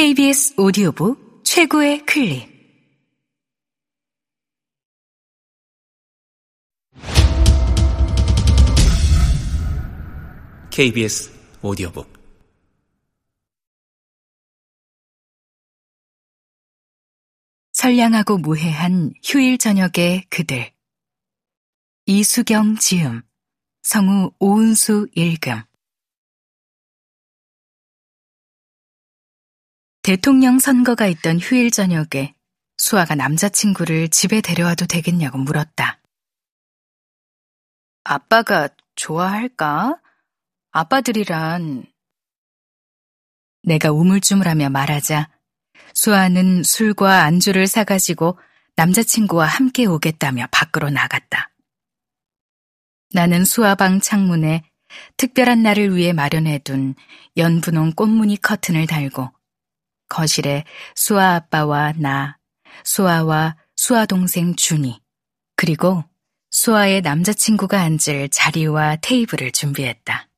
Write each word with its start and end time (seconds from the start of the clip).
KBS 0.00 0.54
오디오북 0.58 1.42
최고의 1.44 2.06
클립. 2.06 2.48
KBS 10.70 11.30
오디오북. 11.60 12.10
선량하고 17.72 18.38
무해한 18.38 19.12
휴일 19.22 19.58
저녁의 19.58 20.24
그들. 20.30 20.72
이수경 22.06 22.76
지음 22.76 23.20
성우 23.82 24.32
오은수 24.38 25.08
읽음 25.14 25.69
대통령 30.02 30.58
선거가 30.58 31.06
있던 31.08 31.38
휴일 31.38 31.70
저녁에 31.70 32.34
수아가 32.78 33.14
남자친구를 33.14 34.08
집에 34.08 34.40
데려와도 34.40 34.86
되겠냐고 34.86 35.36
물었다. 35.36 36.00
아빠가 38.04 38.68
좋아할까? 38.94 40.00
아빠들이란 40.70 41.84
내가 43.62 43.92
우물쭈물하며 43.92 44.70
말하자 44.70 45.28
수아는 45.92 46.62
술과 46.62 47.24
안주를 47.24 47.66
사가지고 47.66 48.38
남자친구와 48.76 49.44
함께 49.44 49.84
오겠다며 49.84 50.46
밖으로 50.50 50.88
나갔다. 50.88 51.50
나는 53.12 53.44
수아방 53.44 54.00
창문에 54.00 54.64
특별한 55.18 55.62
날을 55.62 55.94
위해 55.94 56.14
마련해둔 56.14 56.94
연분홍 57.36 57.92
꽃무늬 57.92 58.38
커튼을 58.38 58.86
달고 58.86 59.30
거실에 60.10 60.64
수아 60.94 61.36
아빠와 61.36 61.94
나, 61.96 62.36
수아와 62.84 63.56
수아 63.76 64.04
동생 64.04 64.54
준이, 64.54 65.00
그리고 65.56 66.04
수아의 66.50 67.00
남자친구가 67.00 67.80
앉을 67.80 68.28
자리와 68.30 68.96
테이블을 68.96 69.52
준비했다. 69.52 70.28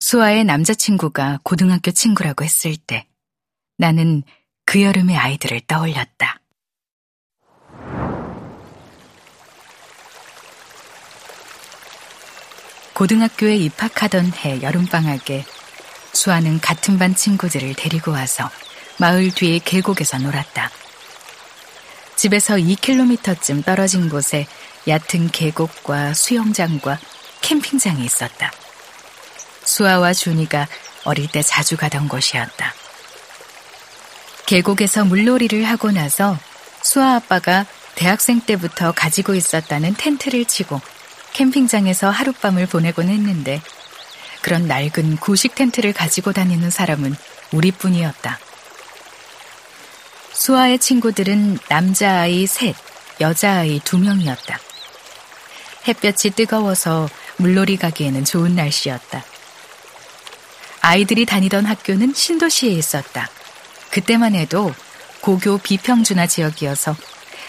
수아의 0.00 0.44
남자친구가 0.44 1.40
고등학교 1.42 1.90
친구라고 1.90 2.44
했을 2.44 2.76
때 2.76 3.06
나는 3.76 4.22
그 4.64 4.82
여름의 4.82 5.16
아이들을 5.16 5.62
떠올렸다. 5.66 6.40
고등학교에 12.94 13.56
입학하던 13.56 14.32
해 14.34 14.62
여름방학에 14.62 15.44
수아는 16.14 16.60
같은 16.60 16.98
반 16.98 17.14
친구들을 17.14 17.74
데리고 17.74 18.12
와서 18.12 18.50
마을 18.98 19.30
뒤의 19.30 19.60
계곡에서 19.60 20.18
놀았다. 20.18 20.70
집에서 22.16 22.54
2km쯤 22.54 23.64
떨어진 23.64 24.08
곳에 24.08 24.46
얕은 24.86 25.30
계곡과 25.30 26.14
수영장과 26.14 26.98
캠핑장이 27.42 28.04
있었다. 28.04 28.52
수아와 29.64 30.12
준이가 30.12 30.68
어릴 31.04 31.28
때 31.28 31.42
자주 31.42 31.76
가던 31.76 32.08
곳이었다. 32.08 32.72
계곡에서 34.46 35.04
물놀이를 35.04 35.64
하고 35.64 35.90
나서 35.90 36.38
수아 36.82 37.16
아빠가 37.16 37.66
대학생 37.94 38.40
때부터 38.40 38.92
가지고 38.92 39.34
있었다는 39.34 39.94
텐트를 39.94 40.44
치고 40.44 40.80
캠핑장에서 41.32 42.10
하룻밤을 42.10 42.66
보내곤 42.66 43.08
했는데 43.08 43.60
그런 44.44 44.66
낡은 44.66 45.16
구식 45.16 45.54
텐트를 45.54 45.94
가지고 45.94 46.34
다니는 46.34 46.68
사람은 46.68 47.16
우리뿐이었다. 47.52 48.38
수아의 50.34 50.78
친구들은 50.80 51.60
남자아이 51.70 52.46
셋, 52.46 52.76
여자아이 53.22 53.80
두 53.84 53.96
명이었다. 53.96 54.60
햇볕이 55.88 56.28
뜨거워서 56.28 57.08
물놀이 57.38 57.78
가기에는 57.78 58.26
좋은 58.26 58.54
날씨였다. 58.54 59.24
아이들이 60.82 61.24
다니던 61.24 61.64
학교는 61.64 62.12
신도시에 62.12 62.70
있었다. 62.70 63.30
그때만 63.88 64.34
해도 64.34 64.74
고교 65.22 65.56
비평준화 65.56 66.26
지역이어서 66.26 66.94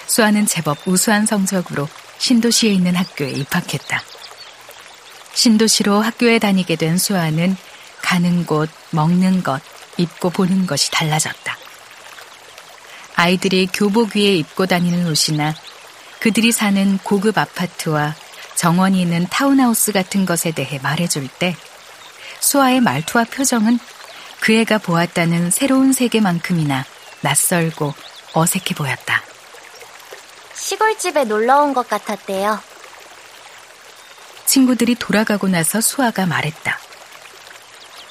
수아는 0.08 0.46
제법 0.46 0.78
우수한 0.88 1.26
성적으로 1.26 1.90
신도시에 2.20 2.72
있는 2.72 2.96
학교에 2.96 3.32
입학했다. 3.32 4.15
신도시로 5.36 6.02
학교에 6.02 6.40
다니게 6.40 6.76
된 6.78 6.98
수아는 6.98 7.56
가는 8.02 8.46
곳, 8.46 8.70
먹는 8.92 9.44
것, 9.44 9.62
입고 9.98 10.30
보는 10.32 10.66
것이 10.66 10.90
달라졌다. 10.92 11.58
아이들이 13.16 13.68
교복 13.68 14.16
위에 14.16 14.36
입고 14.38 14.66
다니는 14.66 15.08
옷이나 15.08 15.54
그들이 16.20 16.52
사는 16.52 16.98
고급 17.00 17.38
아파트와 17.38 18.16
정원이 18.56 19.02
있는 19.02 19.28
타운하우스 19.30 19.92
같은 19.92 20.26
것에 20.26 20.52
대해 20.52 20.80
말해줄 20.82 21.28
때 21.28 21.56
수아의 22.40 22.82
말투와 22.82 23.26
표정은 23.26 23.80
그 24.40 24.54
애가 24.54 24.80
보았다는 24.80 25.52
새로운 25.52 25.94
세계만큼이나 25.94 26.86
낯설고 27.22 27.94
어색해 28.34 28.76
보였다. 28.76 29.22
시골집에 30.54 31.26
놀러 31.26 31.62
온 31.62 31.74
것 31.74 31.88
같았대요. 31.90 32.60
친구들이 34.56 34.96
돌아가고 34.96 35.50
나서 35.50 35.82
수아가 35.82 36.26
말했다. 36.26 36.80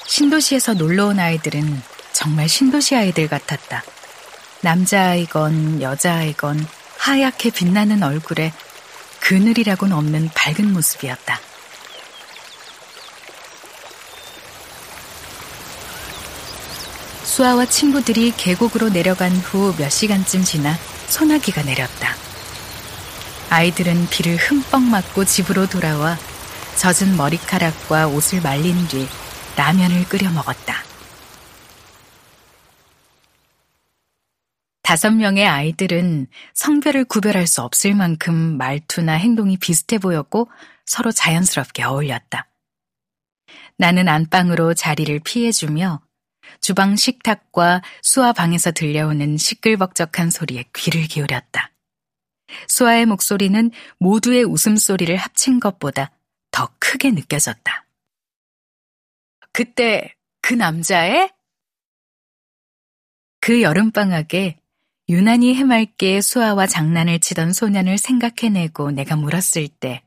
신도시에서 0.05 0.75
놀러 0.75 1.07
온 1.07 1.19
아이들은 1.19 1.81
정말 2.13 2.47
신도시 2.47 2.95
아이들 2.95 3.27
같았다. 3.27 3.83
남자아이건 4.61 5.81
여자아이건 5.81 6.67
하얗게 6.99 7.49
빛나는 7.49 8.03
얼굴에 8.03 8.53
그늘이라고는 9.21 9.95
없는 9.97 10.29
밝은 10.35 10.71
모습이었다. 10.71 11.39
수아와 17.23 17.65
친구들이 17.65 18.33
계곡으로 18.37 18.89
내려간 18.89 19.31
후 19.31 19.73
몇 19.79 19.89
시간쯤 19.89 20.43
지나 20.43 20.77
소나기가 21.07 21.63
내렸다. 21.63 22.15
아이들은 23.49 24.09
비를 24.11 24.35
흠뻑 24.35 24.83
맞고 24.83 25.25
집으로 25.25 25.67
돌아와 25.67 26.19
젖은 26.77 27.17
머리카락과 27.17 28.07
옷을 28.07 28.41
말린 28.41 28.87
뒤 28.87 29.07
라면을 29.57 30.05
끓여 30.05 30.29
먹었다. 30.31 30.75
다섯 34.81 35.09
명의 35.11 35.47
아이들은 35.47 36.27
성별을 36.53 37.05
구별할 37.05 37.47
수 37.47 37.61
없을 37.61 37.95
만큼 37.95 38.57
말투나 38.57 39.13
행동이 39.13 39.57
비슷해 39.57 39.97
보였고 39.97 40.47
서로 40.85 41.11
자연스럽게 41.11 41.83
어울렸다. 41.83 42.47
나는 43.77 44.07
안방으로 44.07 44.73
자리를 44.75 45.19
피해주며 45.21 46.01
주방 46.61 46.95
식탁과 46.95 47.81
수아 48.03 48.31
방에서 48.33 48.71
들려오는 48.71 49.37
시끌벅적한 49.37 50.29
소리에 50.29 50.65
귀를 50.75 51.03
기울였다. 51.07 51.71
수아의 52.67 53.07
목소리는 53.07 53.71
모두의 53.97 54.43
웃음소리를 54.43 55.15
합친 55.15 55.59
것보다 55.59 56.11
더 56.55 56.69
크게 56.79 57.11
느껴졌다. 57.11 57.85
그때 59.51 60.15
그 60.41 60.53
남자의 60.53 61.29
그 63.41 63.61
여름방학에 63.61 64.57
유난히 65.09 65.53
해맑게 65.53 66.21
수아와 66.21 66.65
장난을 66.65 67.19
치던 67.19 67.51
소년을 67.51 67.97
생각해내고 67.97 68.91
내가 68.91 69.17
물었을 69.17 69.67
때 69.67 70.05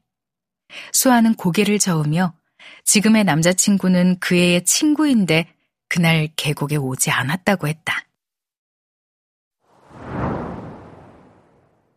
수아는 0.95 1.35
고개를 1.35 1.79
저으며 1.79 2.35
지금의 2.83 3.25
남자친구는 3.25 4.19
그 4.19 4.35
애의 4.35 4.65
친구인데 4.65 5.55
그날 5.87 6.29
계곡에 6.35 6.77
오지 6.77 7.11
않았다고 7.11 7.69
했다. 7.69 8.07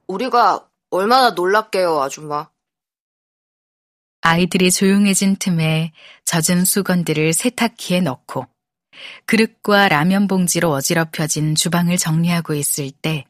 우리가 0.07 0.67
얼마나 0.89 1.29
놀랍게요, 1.29 2.01
아줌마. 2.01 2.49
아이들이 4.21 4.71
조용해진 4.71 5.35
틈에 5.37 5.91
젖은 6.25 6.65
수건들을 6.65 7.33
세탁기에 7.33 8.01
넣고 8.01 8.45
그릇과 9.25 9.89
라면 9.89 10.27
봉지로 10.27 10.71
어지럽혀진 10.71 11.55
주방을 11.55 11.97
정리하고 11.97 12.53
있을 12.53 12.91
때 12.91 13.25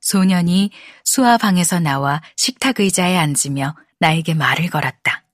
소년이 0.00 0.70
수아 1.04 1.38
방에서 1.38 1.80
나와 1.80 2.20
식탁 2.36 2.80
의자에 2.80 3.16
앉으며 3.16 3.76
나에게 4.00 4.34
말을 4.34 4.70
걸었다. 4.70 5.24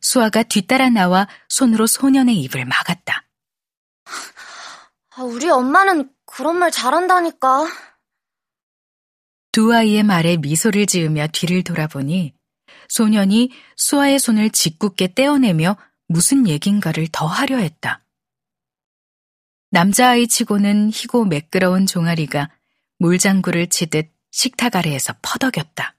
수아가 0.00 0.42
뒤따라 0.42 0.88
나와 0.90 1.26
손으로 1.48 1.86
소년의 1.86 2.36
입을 2.42 2.64
막았다. 2.64 3.24
아, 5.16 5.22
우리 5.22 5.48
엄마는 5.48 6.10
그런 6.26 6.58
말 6.58 6.70
잘한다니까. 6.70 7.66
두 9.50 9.74
아이의 9.74 10.02
말에 10.02 10.36
미소를 10.36 10.86
지으며 10.86 11.28
뒤를 11.28 11.64
돌아보니 11.64 12.34
소년이 12.88 13.50
수아의 13.76 14.18
손을 14.18 14.50
짓궂게 14.50 15.14
떼어내며 15.14 15.76
무슨 16.08 16.48
얘긴가를 16.48 17.08
더 17.12 17.26
하려 17.26 17.56
했다. 17.56 18.04
남자아이 19.70 20.28
치고는 20.28 20.90
희고 20.90 21.24
매끄러운 21.24 21.86
종아리가 21.86 22.50
물장구를 22.98 23.68
치듯 23.68 24.10
식탁 24.30 24.76
아래에서 24.76 25.14
퍼덕였다. 25.22 25.96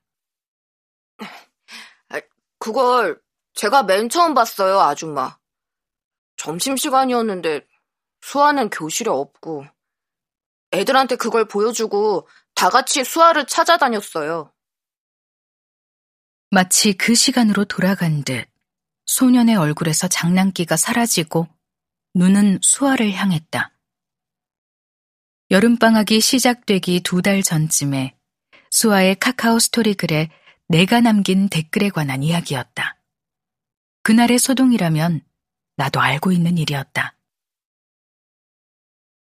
그걸 2.59 3.21
제가 3.53 3.83
맨 3.83 4.09
처음 4.09 4.33
봤어요, 4.33 4.79
아줌마. 4.79 5.37
점심시간이었는데 6.37 7.65
수아는 8.21 8.69
교실에 8.69 9.09
없고 9.09 9.65
애들한테 10.73 11.15
그걸 11.15 11.45
보여주고 11.45 12.27
다 12.55 12.69
같이 12.69 13.03
수아를 13.03 13.45
찾아다녔어요. 13.45 14.51
마치 16.49 16.93
그 16.93 17.13
시간으로 17.13 17.65
돌아간 17.65 18.23
듯 18.23 18.47
소년의 19.05 19.57
얼굴에서 19.57 20.07
장난기가 20.07 20.77
사라지고 20.77 21.47
눈은 22.15 22.59
수아를 22.61 23.11
향했다. 23.11 23.73
여름방학이 25.51 26.21
시작되기 26.21 27.01
두 27.01 27.21
달 27.21 27.43
전쯤에 27.43 28.15
수아의 28.71 29.15
카카오 29.15 29.59
스토리 29.59 29.93
글에 29.93 30.29
내가 30.69 31.01
남긴 31.01 31.49
댓글에 31.49 31.89
관한 31.89 32.23
이야기였다. 32.23 32.97
그날의 34.03 34.39
소동이라면 34.39 35.21
나도 35.75 35.99
알고 35.99 36.31
있는 36.31 36.57
일이었다. 36.57 37.16